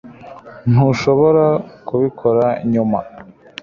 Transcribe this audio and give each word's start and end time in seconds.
Ntushobora 0.71 1.45
kubikora 1.87 2.45
nyuma 2.71 2.99